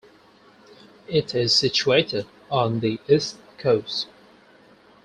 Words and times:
It 1.07 1.35
is 1.35 1.53
situated 1.53 2.25
on 2.49 2.79
the 2.79 2.99
east 3.07 3.37
coast. 3.59 4.07